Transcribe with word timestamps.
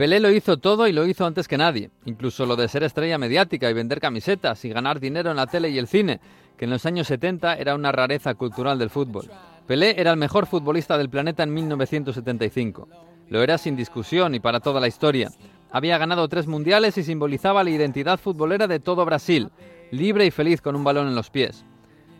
Pelé 0.00 0.18
lo 0.18 0.30
hizo 0.30 0.56
todo 0.56 0.88
y 0.88 0.94
lo 0.94 1.04
hizo 1.04 1.26
antes 1.26 1.46
que 1.46 1.58
nadie, 1.58 1.90
incluso 2.06 2.46
lo 2.46 2.56
de 2.56 2.68
ser 2.68 2.82
estrella 2.84 3.18
mediática 3.18 3.68
y 3.68 3.74
vender 3.74 4.00
camisetas 4.00 4.64
y 4.64 4.70
ganar 4.70 4.98
dinero 4.98 5.30
en 5.30 5.36
la 5.36 5.46
tele 5.46 5.68
y 5.68 5.76
el 5.76 5.88
cine, 5.88 6.20
que 6.56 6.64
en 6.64 6.70
los 6.70 6.86
años 6.86 7.06
70 7.06 7.56
era 7.56 7.74
una 7.74 7.92
rareza 7.92 8.34
cultural 8.34 8.78
del 8.78 8.88
fútbol. 8.88 9.30
Pelé 9.66 10.00
era 10.00 10.12
el 10.12 10.16
mejor 10.16 10.46
futbolista 10.46 10.96
del 10.96 11.10
planeta 11.10 11.42
en 11.42 11.52
1975. 11.52 12.88
Lo 13.28 13.42
era 13.42 13.58
sin 13.58 13.76
discusión 13.76 14.34
y 14.34 14.40
para 14.40 14.60
toda 14.60 14.80
la 14.80 14.88
historia. 14.88 15.32
Había 15.70 15.98
ganado 15.98 16.26
tres 16.28 16.46
mundiales 16.46 16.96
y 16.96 17.02
simbolizaba 17.02 17.62
la 17.62 17.68
identidad 17.68 18.18
futbolera 18.18 18.66
de 18.66 18.80
todo 18.80 19.04
Brasil, 19.04 19.50
libre 19.90 20.24
y 20.24 20.30
feliz 20.30 20.62
con 20.62 20.76
un 20.76 20.82
balón 20.82 21.08
en 21.08 21.14
los 21.14 21.28
pies. 21.28 21.66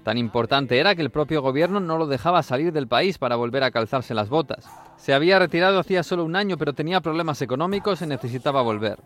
Tan 0.02 0.16
importante 0.16 0.78
era 0.78 0.94
que 0.94 1.02
el 1.02 1.10
propio 1.10 1.42
gobierno 1.42 1.78
no 1.78 1.98
lo 1.98 2.06
dejaba 2.06 2.42
salir 2.42 2.72
del 2.72 2.88
país 2.88 3.18
para 3.18 3.36
volver 3.36 3.62
a 3.62 3.70
calzarse 3.70 4.14
las 4.14 4.30
botas. 4.30 4.66
Se 4.96 5.12
había 5.12 5.38
retirado 5.38 5.78
hacía 5.78 6.02
solo 6.02 6.24
un 6.24 6.36
año, 6.36 6.56
pero 6.56 6.72
tenía 6.72 7.00
problemas 7.00 7.42
económicos 7.42 8.00
y 8.00 8.06
necesitaba 8.06 8.62
volver. 8.62 8.98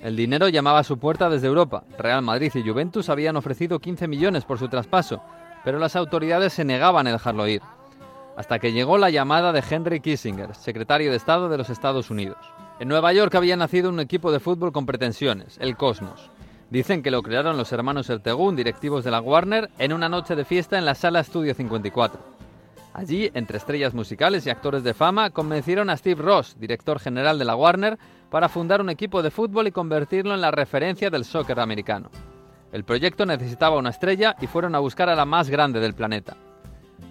El 0.00 0.14
dinero 0.14 0.48
llamaba 0.48 0.80
a 0.80 0.84
su 0.84 0.98
puerta 0.98 1.30
desde 1.30 1.46
Europa. 1.46 1.84
Real 1.98 2.22
Madrid 2.22 2.52
y 2.54 2.68
Juventus 2.68 3.08
habían 3.08 3.36
ofrecido 3.36 3.78
15 3.78 4.08
millones 4.08 4.44
por 4.44 4.58
su 4.58 4.68
traspaso, 4.68 5.22
pero 5.64 5.78
las 5.78 5.96
autoridades 5.96 6.52
se 6.52 6.64
negaban 6.64 7.06
a 7.06 7.12
dejarlo 7.12 7.48
ir. 7.48 7.62
Hasta 8.36 8.58
que 8.58 8.72
llegó 8.72 8.98
la 8.98 9.08
llamada 9.08 9.52
de 9.52 9.64
Henry 9.68 10.00
Kissinger, 10.00 10.54
secretario 10.54 11.10
de 11.10 11.16
Estado 11.16 11.48
de 11.48 11.56
los 11.56 11.70
Estados 11.70 12.10
Unidos. 12.10 12.36
En 12.78 12.88
Nueva 12.88 13.14
York 13.14 13.34
había 13.34 13.56
nacido 13.56 13.88
un 13.88 14.00
equipo 14.00 14.30
de 14.30 14.40
fútbol 14.40 14.70
con 14.70 14.84
pretensiones, 14.84 15.56
el 15.62 15.78
Cosmos. 15.78 16.30
Dicen 16.70 17.02
que 17.02 17.12
lo 17.12 17.22
crearon 17.22 17.56
los 17.56 17.72
hermanos 17.72 18.10
Ertegún, 18.10 18.56
directivos 18.56 19.04
de 19.04 19.12
la 19.12 19.20
Warner, 19.20 19.70
en 19.78 19.92
una 19.92 20.08
noche 20.08 20.34
de 20.34 20.44
fiesta 20.44 20.76
en 20.78 20.84
la 20.84 20.96
sala 20.96 21.20
Estudio 21.20 21.54
54. 21.54 22.20
Allí, 22.92 23.30
entre 23.34 23.58
estrellas 23.58 23.94
musicales 23.94 24.46
y 24.46 24.50
actores 24.50 24.82
de 24.82 24.94
fama, 24.94 25.30
convencieron 25.30 25.90
a 25.90 25.96
Steve 25.96 26.22
Ross, 26.22 26.56
director 26.58 26.98
general 26.98 27.38
de 27.38 27.44
la 27.44 27.54
Warner, 27.54 27.98
para 28.30 28.48
fundar 28.48 28.80
un 28.80 28.90
equipo 28.90 29.22
de 29.22 29.30
fútbol 29.30 29.68
y 29.68 29.72
convertirlo 29.72 30.34
en 30.34 30.40
la 30.40 30.50
referencia 30.50 31.08
del 31.08 31.24
soccer 31.24 31.60
americano. 31.60 32.10
El 32.72 32.84
proyecto 32.84 33.26
necesitaba 33.26 33.76
una 33.76 33.90
estrella 33.90 34.34
y 34.40 34.48
fueron 34.48 34.74
a 34.74 34.80
buscar 34.80 35.08
a 35.08 35.14
la 35.14 35.24
más 35.24 35.48
grande 35.48 35.78
del 35.78 35.94
planeta. 35.94 36.36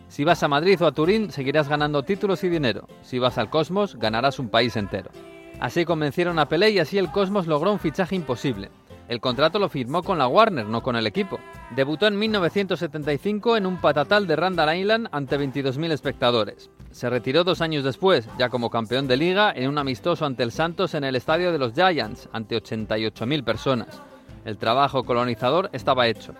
Si 0.09 0.23
vas 0.23 0.43
a 0.43 0.47
Madrid 0.49 0.81
o 0.81 0.87
a 0.87 0.91
Turín, 0.91 1.31
seguirás 1.31 1.69
ganando 1.69 2.03
títulos 2.03 2.43
y 2.43 2.49
dinero. 2.49 2.87
Si 3.03 3.19
vas 3.19 3.37
al 3.37 3.49
Cosmos, 3.49 3.95
ganarás 3.95 4.37
un 4.37 4.49
país 4.49 4.75
entero. 4.75 5.11
Así 5.59 5.85
convencieron 5.85 6.39
a 6.39 6.47
Pelé 6.47 6.71
y 6.71 6.79
así 6.79 6.97
el 6.97 7.11
Cosmos 7.11 7.47
logró 7.47 7.71
un 7.71 7.79
fichaje 7.79 8.15
imposible. 8.15 8.69
El 9.07 9.21
contrato 9.21 9.59
lo 9.59 9.69
firmó 9.69 10.01
con 10.01 10.17
la 10.17 10.27
Warner, 10.27 10.65
no 10.65 10.81
con 10.81 10.95
el 10.95 11.05
equipo. 11.05 11.39
Debutó 11.75 12.07
en 12.07 12.17
1975 12.17 13.55
en 13.57 13.67
un 13.67 13.77
patatal 13.77 14.25
de 14.25 14.35
Randall 14.35 14.77
Island 14.77 15.09
ante 15.11 15.39
22.000 15.39 15.91
espectadores. 15.91 16.71
Se 16.91 17.09
retiró 17.09 17.43
dos 17.43 17.61
años 17.61 17.83
después, 17.83 18.27
ya 18.39 18.49
como 18.49 18.71
campeón 18.71 19.07
de 19.07 19.17
liga, 19.17 19.51
en 19.55 19.69
un 19.69 19.77
amistoso 19.77 20.25
ante 20.25 20.43
el 20.43 20.51
Santos 20.51 20.95
en 20.95 21.03
el 21.03 21.15
estadio 21.15 21.51
de 21.51 21.59
los 21.59 21.73
Giants, 21.73 22.29
ante 22.31 22.57
88.000 22.57 23.43
personas. 23.43 24.01
El 24.43 24.57
trabajo 24.57 25.03
colonizador 25.03 25.69
estaba 25.71 26.07
hecho. 26.07 26.33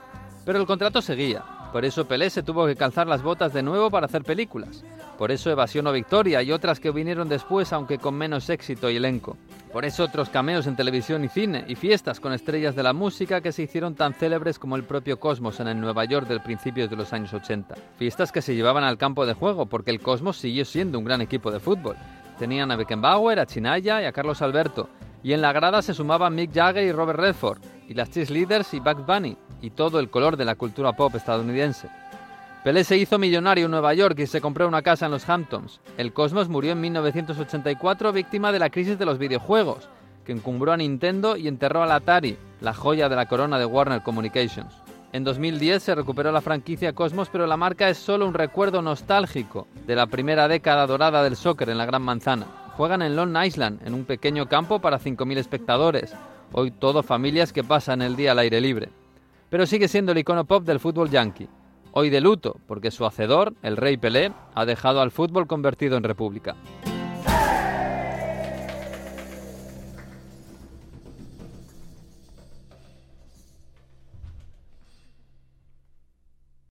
Pero 0.46 0.60
el 0.60 0.66
contrato 0.66 1.02
seguía. 1.02 1.44
Por 1.72 1.86
eso 1.86 2.08
Pelé 2.08 2.30
se 2.30 2.44
tuvo 2.44 2.66
que 2.66 2.76
calzar 2.76 3.06
las 3.06 3.22
botas 3.22 3.52
de 3.52 3.62
nuevo 3.62 3.92
para 3.92 4.06
hacer 4.06 4.24
películas. 4.24 4.84
Por 5.18 5.32
eso 5.32 5.52
Evasión 5.52 5.88
o 5.88 5.92
Victoria 5.92 6.42
y 6.42 6.52
otras 6.52 6.80
que 6.80 6.92
vinieron 6.92 7.28
después, 7.28 7.74
aunque 7.74 7.98
con 7.98 8.16
menos 8.16 8.50
éxito 8.50 8.90
y 8.90 8.96
elenco. 8.96 9.38
Por 9.76 9.84
eso 9.84 10.06
otros 10.06 10.30
cameos 10.30 10.68
en 10.68 10.78
televisión 10.78 11.26
y 11.26 11.28
cine 11.28 11.66
y 11.68 11.76
fiestas 11.76 12.22
con 12.22 12.32
estrellas 12.32 12.78
de 12.78 12.84
la 12.84 12.94
música 12.94 13.42
que 13.42 13.52
se 13.52 13.64
hicieron 13.64 13.94
tan 13.94 14.14
célebres 14.14 14.58
como 14.58 14.78
el 14.78 14.86
propio 14.86 15.20
Cosmos 15.20 15.60
en 15.60 15.68
el 15.68 15.82
Nueva 15.82 16.06
York 16.06 16.30
del 16.30 16.40
principios 16.40 16.90
de 16.90 16.96
los 16.96 17.12
años 17.12 17.34
80. 17.34 17.76
Fiestas 17.98 18.32
que 18.32 18.42
se 18.42 18.56
llevaban 18.56 18.86
al 18.86 18.98
campo 18.98 19.26
de 19.26 19.34
juego 19.34 19.66
porque 19.66 19.92
el 19.92 20.00
Cosmos 20.00 20.38
siguió 20.38 20.64
siendo 20.64 20.98
un 20.98 21.04
gran 21.04 21.20
equipo 21.20 21.52
de 21.52 21.60
fútbol. 21.60 21.98
Tenían 22.40 22.72
a 22.72 22.78
Beckenbauer, 22.78 23.38
a 23.38 23.46
Chinaya 23.46 24.02
y 24.02 24.06
a 24.06 24.14
Carlos 24.14 24.42
Alberto. 24.42 24.88
Y 25.24 25.34
en 25.34 25.42
la 25.42 25.52
grada 25.52 25.82
se 25.82 25.94
sumaban 25.94 26.36
Mick 26.36 26.54
Jagger 26.54 26.86
y 26.86 26.94
Robert 26.94 27.20
Redford, 27.20 27.60
y 27.90 27.96
las 27.96 28.16
Leaders 28.30 28.74
y 28.74 28.80
Bugs 28.80 29.06
Bunny, 29.06 29.38
y 29.62 29.72
todo 29.72 30.00
el 30.00 30.10
color 30.10 30.38
de 30.38 30.46
la 30.46 30.56
cultura 30.56 30.94
pop 30.94 31.14
estadounidense. 31.16 31.90
Pelé 32.66 32.84
se 32.84 32.98
hizo 32.98 33.20
millonario 33.20 33.66
en 33.66 33.72
Nueva 33.72 33.94
York 33.94 34.18
y 34.18 34.26
se 34.26 34.42
compró 34.42 34.68
una 34.68 34.82
casa 34.82 35.06
en 35.06 35.12
los 35.12 35.30
Hamptons. 35.30 35.80
El 36.00 36.14
Cosmos 36.14 36.50
murió 36.50 36.72
en 36.72 36.82
1984 36.82 38.12
víctima 38.12 38.52
de 38.52 38.58
la 38.58 38.72
crisis 38.72 38.98
de 38.98 39.06
los 39.06 39.20
videojuegos, 39.20 39.88
que 40.26 40.32
encumbró 40.32 40.72
a 40.72 40.78
Nintendo 40.78 41.38
y 41.38 41.48
enterró 41.48 41.84
al 41.84 41.92
Atari, 41.92 42.40
la 42.62 42.74
joya 42.74 43.08
de 43.08 43.16
la 43.16 43.28
corona 43.28 43.60
de 43.60 43.68
Warner 43.68 44.02
Communications. 44.02 44.74
En 45.14 45.24
2010 45.24 45.84
se 45.84 45.94
recuperó 45.94 46.32
la 46.32 46.42
franquicia 46.42 46.94
Cosmos, 46.94 47.30
pero 47.32 47.46
la 47.46 47.56
marca 47.56 47.88
es 47.88 48.00
solo 48.00 48.28
un 48.28 48.34
recuerdo 48.34 48.82
nostálgico 48.82 49.68
de 49.86 49.96
la 49.96 50.08
primera 50.08 50.48
década 50.48 50.88
dorada 50.88 51.24
del 51.24 51.36
soccer 51.36 51.70
en 51.70 51.78
la 51.78 51.86
Gran 51.86 52.02
Manzana. 52.02 52.48
Juegan 52.76 53.04
en 53.04 53.16
Long 53.16 53.38
Island, 53.46 53.86
en 53.86 53.94
un 53.94 54.06
pequeño 54.06 54.48
campo 54.50 54.80
para 54.80 55.00
5.000 55.00 55.38
espectadores. 55.38 56.16
Hoy 56.52 56.72
todo 56.72 57.04
familias 57.04 57.54
que 57.54 57.64
pasan 57.64 58.02
el 58.02 58.16
día 58.16 58.32
al 58.32 58.40
aire 58.40 58.60
libre. 58.60 58.90
Pero 59.52 59.68
sigue 59.68 59.88
siendo 59.88 60.14
el 60.14 60.18
icono 60.18 60.46
pop 60.46 60.64
del 60.64 60.80
fútbol 60.80 61.12
yankee 61.12 61.48
hoy 61.98 62.10
de 62.10 62.20
luto, 62.20 62.58
porque 62.68 62.92
su 62.92 63.06
hacedor, 63.06 63.54
el 63.64 63.78
rey 63.78 63.96
Pelé, 63.96 64.34
ha 64.54 64.66
dejado 64.66 65.00
al 65.00 65.12
fútbol 65.12 65.48
convertido 65.48 65.96
en 65.96 66.04
república. 66.04 66.58